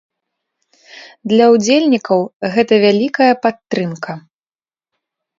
Для 1.31 1.45
ўдзельнікаў 1.55 2.19
гэта 2.55 2.73
вялікая 2.85 3.27
падтрымка. 3.43 4.11